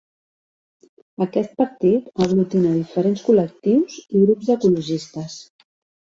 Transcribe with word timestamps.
Aquest 1.25 1.51
partit 1.61 2.07
aglutina 2.25 2.71
diferents 2.77 3.21
col·lectius 3.27 3.99
i 4.05 4.23
grups 4.23 4.49
ecologistes. 4.55 5.37